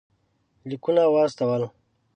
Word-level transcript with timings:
لیکونه 0.69 1.03
واستول. 1.13 1.61